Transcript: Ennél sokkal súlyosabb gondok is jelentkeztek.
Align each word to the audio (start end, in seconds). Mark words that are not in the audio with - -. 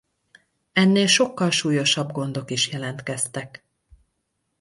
Ennél 0.73 1.07
sokkal 1.07 1.49
súlyosabb 1.51 2.11
gondok 2.11 2.51
is 2.51 2.71
jelentkeztek. 2.71 3.65